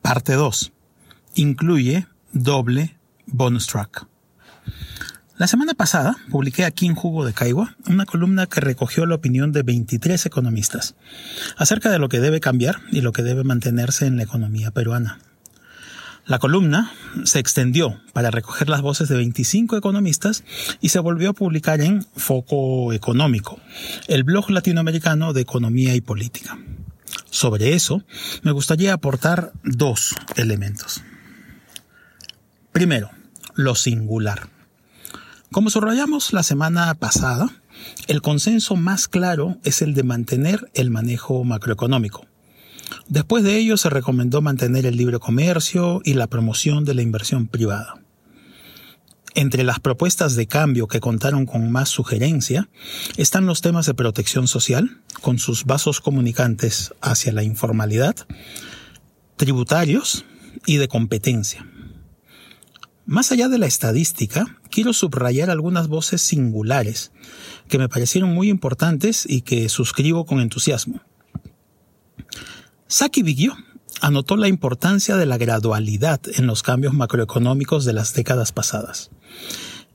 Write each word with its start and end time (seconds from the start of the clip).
Parte 0.02 0.34
2. 0.34 0.74
Incluye 1.36 2.08
doble 2.34 2.98
bonus 3.28 3.68
track. 3.68 4.08
La 5.36 5.48
semana 5.48 5.74
pasada 5.74 6.16
publiqué 6.30 6.64
aquí 6.64 6.86
en 6.86 6.94
Jugo 6.94 7.26
de 7.26 7.34
Caigua 7.34 7.76
una 7.88 8.06
columna 8.06 8.46
que 8.46 8.62
recogió 8.62 9.08
la 9.08 9.16
opinión 9.16 9.52
de 9.52 9.64
23 9.64 10.28
economistas 10.28 10.94
acerca 11.58 11.90
de 11.90 11.98
lo 11.98 12.08
que 12.08 12.20
debe 12.20 12.40
cambiar 12.40 12.82
y 12.92 13.02
lo 13.02 13.14
que 13.14 13.24
debe 13.24 13.44
mantenerse 13.44 14.06
en 14.06 14.18
la 14.18 14.24
economía 14.24 14.70
peruana. 14.70 15.18
La 16.28 16.38
columna 16.38 16.94
se 17.24 17.40
extendió 17.40 18.00
para 18.14 18.30
recoger 18.30 18.70
las 18.70 18.82
voces 18.82 19.10
de 19.10 19.16
25 19.16 19.76
economistas 19.76 20.44
y 20.82 20.90
se 20.90 21.00
volvió 21.00 21.32
a 21.32 21.34
publicar 21.34 21.82
en 21.82 22.06
Foco 22.16 22.94
Económico, 22.94 23.60
el 24.08 24.24
blog 24.24 24.52
latinoamericano 24.52 25.34
de 25.34 25.42
economía 25.42 25.96
y 25.96 26.02
política. 26.02 26.60
Sobre 27.32 27.74
eso, 27.74 28.04
me 28.44 28.52
gustaría 28.52 28.94
aportar 28.94 29.52
dos 29.64 30.16
elementos. 30.36 31.02
Primero, 32.72 33.10
lo 33.56 33.74
singular. 33.74 34.48
Como 35.54 35.70
subrayamos 35.70 36.34
la 36.34 36.42
semana 36.42 36.92
pasada, 36.96 37.48
el 38.08 38.24
consenso 38.24 38.76
más 38.76 39.08
claro 39.08 39.60
es 39.64 39.84
el 39.84 39.94
de 39.94 40.02
mantener 40.02 40.72
el 40.74 40.90
manejo 40.90 41.44
macroeconómico. 41.44 42.26
Después 43.08 43.44
de 43.44 43.58
ello 43.58 43.78
se 43.78 43.92
recomendó 43.92 44.42
mantener 44.42 44.88
el 44.88 44.98
libre 44.98 45.20
comercio 45.20 46.02
y 46.04 46.16
la 46.16 46.26
promoción 46.26 46.86
de 46.86 46.96
la 46.96 47.04
inversión 47.04 47.46
privada. 47.46 48.02
Entre 49.36 49.64
las 49.64 49.80
propuestas 49.80 50.36
de 50.36 50.48
cambio 50.48 50.88
que 50.88 51.00
contaron 51.00 51.46
con 51.46 51.72
más 51.72 51.90
sugerencia 51.90 52.68
están 53.16 53.46
los 53.46 53.62
temas 53.62 53.86
de 53.86 53.94
protección 53.94 54.48
social, 54.48 55.02
con 55.22 55.38
sus 55.38 55.66
vasos 55.66 56.02
comunicantes 56.02 56.96
hacia 57.00 57.32
la 57.32 57.44
informalidad, 57.44 58.16
tributarios 59.36 60.26
y 60.66 60.78
de 60.78 60.88
competencia. 60.88 61.64
Más 63.06 63.32
allá 63.32 63.50
de 63.50 63.58
la 63.58 63.66
estadística, 63.66 64.46
quiero 64.70 64.94
subrayar 64.94 65.50
algunas 65.50 65.90
voces 65.90 66.22
singulares 66.22 67.12
que 67.68 67.78
me 67.78 67.90
parecieron 67.90 68.34
muy 68.34 68.50
importantes 68.50 69.26
y 69.28 69.42
que 69.42 69.68
suscribo 69.68 70.26
con 70.26 70.40
entusiasmo. 70.40 71.02
Saki 72.88 73.22
Bigio 73.24 73.58
anotó 74.00 74.38
la 74.38 74.48
importancia 74.48 75.18
de 75.18 75.26
la 75.26 75.38
gradualidad 75.38 76.22
en 76.36 76.48
los 76.48 76.64
cambios 76.64 76.94
macroeconómicos 76.94 77.84
de 77.84 77.94
las 77.94 78.14
décadas 78.14 78.54
pasadas. 78.54 79.12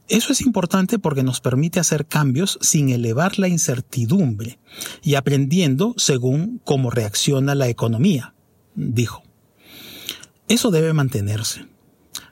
Eso 0.09 0.33
es 0.33 0.41
importante 0.42 0.98
porque 0.98 1.23
nos 1.23 1.41
permite 1.41 1.81
hacer 1.81 2.06
cambios 2.06 2.59
sin 2.61 2.91
elevar 2.91 3.39
la 3.39 3.48
incertidumbre 3.48 4.59
y 5.03 5.14
aprendiendo 5.14 5.95
según 5.97 6.61
cómo 6.64 6.91
reacciona 6.91 7.55
la 7.55 7.69
economía, 7.69 8.34
dijo. 8.75 9.23
Eso 10.48 10.70
debe 10.70 10.92
mantenerse. 10.92 11.67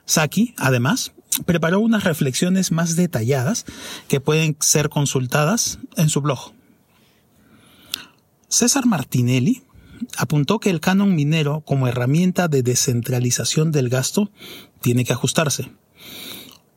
Saki, 0.07 0.55
además, 0.57 1.11
preparó 1.45 1.79
unas 1.79 2.03
reflexiones 2.03 2.71
más 2.71 2.95
detalladas 2.95 3.65
que 4.07 4.19
pueden 4.19 4.57
ser 4.59 4.89
consultadas 4.89 5.77
en 5.97 6.09
su 6.09 6.21
blog. 6.21 6.53
César 8.47 8.85
Martinelli 8.85 9.61
apuntó 10.17 10.59
que 10.59 10.69
el 10.69 10.79
canon 10.79 11.13
minero 11.13 11.61
como 11.61 11.87
herramienta 11.87 12.47
de 12.47 12.63
descentralización 12.63 13.71
del 13.71 13.89
gasto 13.89 14.31
tiene 14.81 15.03
que 15.03 15.13
ajustarse. 15.13 15.71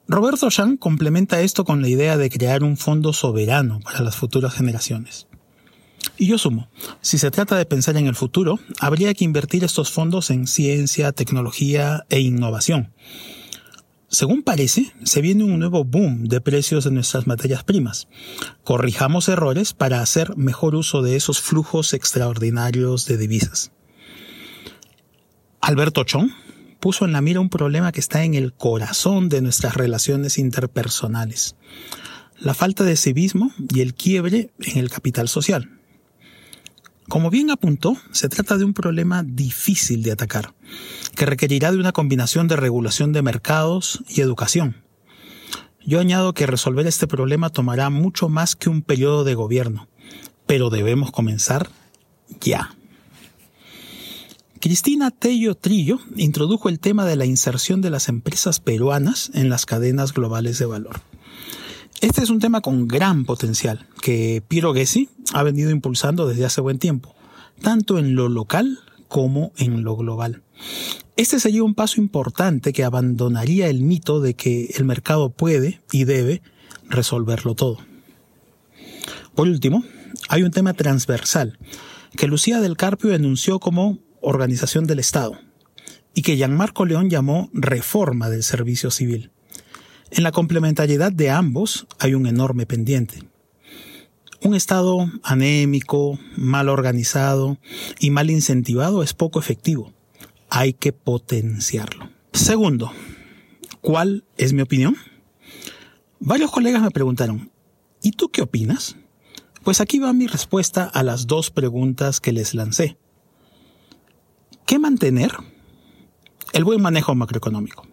Roberto 0.08 0.50
Chan 0.50 0.76
complementa 0.76 1.40
esto 1.40 1.64
con 1.64 1.82
la 1.82 1.88
idea 1.88 2.16
de 2.16 2.30
crear 2.30 2.64
un 2.64 2.76
fondo 2.76 3.12
soberano 3.12 3.78
para 3.80 4.00
las 4.00 4.16
futuras 4.16 4.52
generaciones. 4.52 5.28
Y 6.20 6.26
yo 6.26 6.36
sumo, 6.36 6.68
si 7.00 7.16
se 7.16 7.30
trata 7.30 7.56
de 7.56 7.64
pensar 7.64 7.96
en 7.96 8.06
el 8.06 8.14
futuro, 8.14 8.58
habría 8.78 9.14
que 9.14 9.24
invertir 9.24 9.64
estos 9.64 9.90
fondos 9.90 10.28
en 10.28 10.46
ciencia, 10.46 11.12
tecnología 11.12 12.04
e 12.10 12.20
innovación. 12.20 12.92
Según 14.08 14.42
parece, 14.42 14.92
se 15.02 15.22
viene 15.22 15.44
un 15.44 15.58
nuevo 15.58 15.82
boom 15.82 16.24
de 16.24 16.42
precios 16.42 16.84
de 16.84 16.90
nuestras 16.90 17.26
materias 17.26 17.64
primas. 17.64 18.06
Corrijamos 18.64 19.30
errores 19.30 19.72
para 19.72 20.02
hacer 20.02 20.36
mejor 20.36 20.74
uso 20.74 21.00
de 21.00 21.16
esos 21.16 21.40
flujos 21.40 21.94
extraordinarios 21.94 23.06
de 23.06 23.16
divisas. 23.16 23.72
Alberto 25.62 26.04
Chong 26.04 26.32
puso 26.80 27.06
en 27.06 27.12
la 27.12 27.22
mira 27.22 27.40
un 27.40 27.48
problema 27.48 27.92
que 27.92 28.00
está 28.00 28.24
en 28.24 28.34
el 28.34 28.52
corazón 28.52 29.30
de 29.30 29.40
nuestras 29.40 29.74
relaciones 29.74 30.36
interpersonales. 30.36 31.56
La 32.38 32.52
falta 32.52 32.84
de 32.84 32.96
civismo 32.96 33.52
y 33.72 33.80
el 33.80 33.94
quiebre 33.94 34.50
en 34.58 34.76
el 34.76 34.90
capital 34.90 35.26
social. 35.26 35.79
Como 37.10 37.28
bien 37.28 37.50
apuntó, 37.50 37.96
se 38.12 38.28
trata 38.28 38.56
de 38.56 38.64
un 38.64 38.72
problema 38.72 39.24
difícil 39.24 40.04
de 40.04 40.12
atacar, 40.12 40.54
que 41.16 41.26
requerirá 41.26 41.72
de 41.72 41.78
una 41.78 41.90
combinación 41.90 42.46
de 42.46 42.54
regulación 42.54 43.12
de 43.12 43.20
mercados 43.20 44.04
y 44.08 44.20
educación. 44.20 44.84
Yo 45.84 45.98
añado 45.98 46.34
que 46.34 46.46
resolver 46.46 46.86
este 46.86 47.08
problema 47.08 47.50
tomará 47.50 47.90
mucho 47.90 48.28
más 48.28 48.54
que 48.54 48.70
un 48.70 48.82
periodo 48.82 49.24
de 49.24 49.34
gobierno, 49.34 49.88
pero 50.46 50.70
debemos 50.70 51.10
comenzar 51.10 51.68
ya. 52.40 52.76
Cristina 54.60 55.10
Tello 55.10 55.56
Trillo 55.56 55.98
introdujo 56.14 56.68
el 56.68 56.78
tema 56.78 57.04
de 57.06 57.16
la 57.16 57.24
inserción 57.24 57.80
de 57.80 57.90
las 57.90 58.08
empresas 58.08 58.60
peruanas 58.60 59.32
en 59.34 59.48
las 59.48 59.66
cadenas 59.66 60.14
globales 60.14 60.60
de 60.60 60.66
valor. 60.66 61.00
Este 62.00 62.22
es 62.22 62.30
un 62.30 62.40
tema 62.40 62.62
con 62.62 62.88
gran 62.88 63.26
potencial 63.26 63.86
que 64.00 64.42
Piero 64.48 64.72
Gessi 64.72 65.10
ha 65.34 65.42
venido 65.42 65.70
impulsando 65.70 66.26
desde 66.26 66.46
hace 66.46 66.62
buen 66.62 66.78
tiempo, 66.78 67.14
tanto 67.60 67.98
en 67.98 68.14
lo 68.14 68.30
local 68.30 68.78
como 69.08 69.52
en 69.58 69.84
lo 69.84 69.96
global. 69.96 70.42
Este 71.16 71.38
sería 71.38 71.62
un 71.62 71.74
paso 71.74 72.00
importante 72.00 72.72
que 72.72 72.84
abandonaría 72.84 73.68
el 73.68 73.82
mito 73.82 74.22
de 74.22 74.32
que 74.32 74.70
el 74.78 74.86
mercado 74.86 75.28
puede 75.28 75.82
y 75.92 76.04
debe 76.04 76.40
resolverlo 76.88 77.54
todo. 77.54 77.76
Por 79.34 79.46
último, 79.46 79.84
hay 80.30 80.42
un 80.42 80.52
tema 80.52 80.72
transversal 80.72 81.58
que 82.16 82.28
Lucía 82.28 82.60
del 82.60 82.78
Carpio 82.78 83.10
denunció 83.10 83.58
como 83.60 83.98
organización 84.22 84.86
del 84.86 85.00
Estado 85.00 85.38
y 86.14 86.22
que 86.22 86.36
Gianmarco 86.36 86.86
León 86.86 87.10
llamó 87.10 87.50
reforma 87.52 88.30
del 88.30 88.42
servicio 88.42 88.90
civil. 88.90 89.32
En 90.10 90.24
la 90.24 90.32
complementariedad 90.32 91.12
de 91.12 91.30
ambos 91.30 91.86
hay 92.00 92.14
un 92.14 92.26
enorme 92.26 92.66
pendiente. 92.66 93.22
Un 94.42 94.54
Estado 94.54 95.08
anémico, 95.22 96.18
mal 96.36 96.68
organizado 96.68 97.58
y 98.00 98.10
mal 98.10 98.28
incentivado 98.28 99.04
es 99.04 99.14
poco 99.14 99.38
efectivo. 99.38 99.92
Hay 100.48 100.72
que 100.72 100.92
potenciarlo. 100.92 102.10
Segundo, 102.32 102.90
¿cuál 103.80 104.24
es 104.36 104.52
mi 104.52 104.62
opinión? 104.62 104.96
Varios 106.18 106.50
colegas 106.50 106.82
me 106.82 106.90
preguntaron, 106.90 107.52
¿y 108.02 108.12
tú 108.12 108.30
qué 108.30 108.42
opinas? 108.42 108.96
Pues 109.62 109.80
aquí 109.80 110.00
va 110.00 110.12
mi 110.12 110.26
respuesta 110.26 110.84
a 110.84 111.04
las 111.04 111.28
dos 111.28 111.50
preguntas 111.50 112.18
que 112.18 112.32
les 112.32 112.54
lancé. 112.54 112.96
¿Qué 114.66 114.80
mantener? 114.80 115.30
El 116.52 116.64
buen 116.64 116.82
manejo 116.82 117.14
macroeconómico 117.14 117.89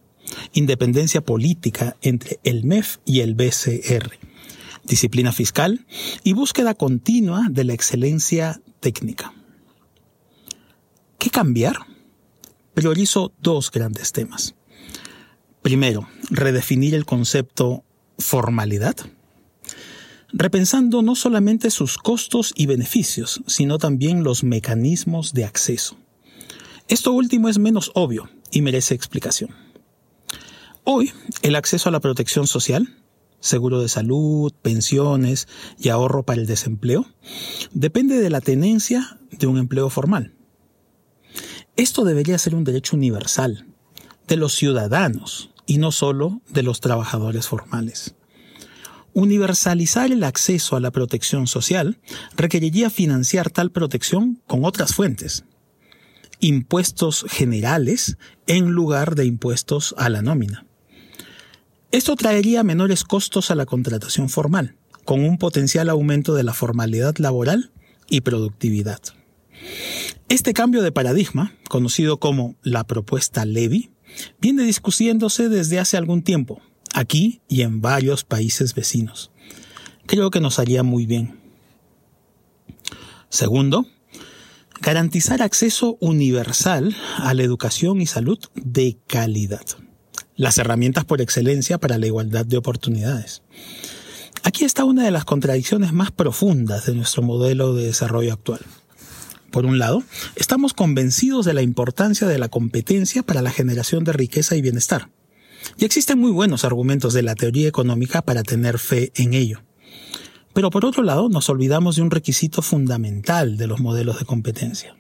independencia 0.58 1.22
política 1.22 1.98
entre 2.02 2.40
el 2.44 2.64
MEF 2.64 2.98
y 3.06 3.20
el 3.20 3.36
BCR, 3.36 4.12
disciplina 4.84 5.32
fiscal 5.32 5.86
y 6.24 6.34
búsqueda 6.34 6.74
continua 6.74 7.48
de 7.50 7.64
la 7.64 7.74
excelencia 7.74 8.60
técnica. 8.80 9.34
¿Qué 11.20 11.30
cambiar? 11.30 11.78
Priorizo 12.74 13.34
dos 13.40 13.70
grandes 13.72 14.12
temas. 14.12 14.56
Primero, 15.62 16.08
redefinir 16.32 16.96
el 16.96 17.06
concepto 17.06 17.84
formalidad, 18.18 18.96
repensando 20.34 21.04
no 21.04 21.16
solamente 21.16 21.70
sus 21.70 21.98
costos 21.98 22.52
y 22.56 22.66
beneficios, 22.66 23.44
sino 23.46 23.78
también 23.78 24.24
los 24.24 24.44
mecanismos 24.44 25.34
de 25.34 25.46
acceso. 25.46 25.98
Esto 26.88 27.12
último 27.12 27.48
es 27.48 27.60
menos 27.60 27.92
obvio 27.94 28.30
y 28.50 28.62
merece 28.62 28.96
explicación. 28.96 29.67
Hoy, 30.90 31.12
el 31.42 31.58
acceso 31.58 31.90
a 31.90 31.92
la 31.92 32.00
protección 32.00 32.48
social, 32.48 32.96
seguro 33.42 33.82
de 33.82 33.90
salud, 33.90 34.54
pensiones 34.62 35.50
y 35.78 35.90
ahorro 35.90 36.24
para 36.24 36.40
el 36.40 36.48
desempleo, 36.48 37.06
depende 37.74 38.22
de 38.22 38.30
la 38.30 38.40
tenencia 38.40 39.20
de 39.32 39.48
un 39.48 39.58
empleo 39.58 39.90
formal. 39.90 40.34
Esto 41.76 42.06
debería 42.06 42.38
ser 42.38 42.56
un 42.56 42.64
derecho 42.64 42.96
universal 42.96 43.68
de 44.30 44.38
los 44.38 44.54
ciudadanos 44.54 45.50
y 45.66 45.78
no 45.78 45.92
solo 45.92 46.40
de 46.48 46.64
los 46.64 46.80
trabajadores 46.80 47.48
formales. 47.48 48.16
Universalizar 49.12 50.14
el 50.14 50.24
acceso 50.24 50.78
a 50.78 50.80
la 50.80 50.92
protección 50.92 51.48
social 51.48 52.00
requeriría 52.38 52.90
financiar 52.90 53.50
tal 53.50 53.72
protección 53.74 54.42
con 54.48 54.64
otras 54.64 54.94
fuentes. 54.94 55.44
impuestos 56.40 57.26
generales 57.28 58.18
en 58.46 58.70
lugar 58.70 59.16
de 59.16 59.26
impuestos 59.26 59.94
a 59.98 60.08
la 60.08 60.22
nómina. 60.22 60.67
Esto 61.92 62.18
traería 62.18 62.64
menores 62.64 63.06
costos 63.06 63.50
a 63.50 63.56
la 63.56 63.66
contratación 63.66 64.28
formal, 64.30 64.76
con 65.06 65.24
un 65.24 65.38
potencial 65.38 65.90
aumento 65.90 66.36
de 66.36 66.44
la 66.44 66.54
formalidad 66.54 67.16
laboral 67.18 67.72
y 68.10 68.22
productividad. 68.22 69.00
Este 70.28 70.54
cambio 70.54 70.82
de 70.82 70.92
paradigma, 70.92 71.56
conocido 71.70 72.20
como 72.20 72.58
la 72.62 72.84
propuesta 72.84 73.46
Levy, 73.46 73.92
viene 74.42 74.64
discutiéndose 74.64 75.48
desde 75.48 75.80
hace 75.80 75.96
algún 75.96 76.24
tiempo, 76.24 76.62
aquí 76.94 77.42
y 77.48 77.62
en 77.62 77.80
varios 77.80 78.26
países 78.26 78.76
vecinos. 78.76 79.32
Creo 80.06 80.30
que 80.30 80.42
nos 80.42 80.60
haría 80.60 80.84
muy 80.84 81.06
bien. 81.06 81.40
Segundo, 83.30 83.88
garantizar 84.82 85.42
acceso 85.42 85.98
universal 86.02 86.98
a 87.18 87.34
la 87.34 87.44
educación 87.44 88.02
y 88.02 88.08
salud 88.08 88.40
de 88.56 88.98
calidad. 89.08 89.66
Las 90.38 90.60
herramientas 90.60 91.04
por 91.04 91.20
excelencia 91.20 91.80
para 91.80 91.98
la 91.98 92.06
igualdad 92.06 92.46
de 92.46 92.58
oportunidades. 92.58 93.42
Aquí 94.44 94.66
está 94.66 94.84
una 94.84 95.04
de 95.04 95.10
las 95.10 95.26
contradicciones 95.26 95.94
más 95.94 96.12
profundas 96.12 96.86
de 96.86 96.94
nuestro 96.94 97.24
modelo 97.24 97.74
de 97.74 97.88
desarrollo 97.88 98.34
actual. 98.34 98.60
Por 99.50 99.66
un 99.66 99.80
lado, 99.80 100.04
estamos 100.36 100.76
convencidos 100.76 101.44
de 101.44 101.56
la 101.56 101.64
importancia 101.64 102.28
de 102.28 102.38
la 102.38 102.50
competencia 102.50 103.24
para 103.24 103.42
la 103.42 103.50
generación 103.50 104.04
de 104.04 104.14
riqueza 104.14 104.56
y 104.56 104.62
bienestar. 104.62 105.10
Y 105.76 105.86
existen 105.86 106.20
muy 106.20 106.32
buenos 106.32 106.64
argumentos 106.64 107.14
de 107.14 107.24
la 107.24 107.34
teoría 107.34 107.68
económica 107.68 108.22
para 108.22 108.44
tener 108.44 108.78
fe 108.78 109.12
en 109.16 109.34
ello. 109.34 109.64
Pero 110.54 110.70
por 110.70 110.86
otro 110.86 111.02
lado, 111.02 111.30
nos 111.30 111.50
olvidamos 111.50 111.96
de 111.96 112.04
un 112.04 112.12
requisito 112.12 112.62
fundamental 112.62 113.58
de 113.58 113.66
los 113.66 113.80
modelos 113.80 114.20
de 114.20 114.26
competencia. 114.26 114.97